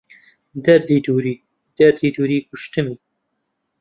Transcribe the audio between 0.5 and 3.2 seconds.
دەردی دووری... دەردی دووری کوشتمی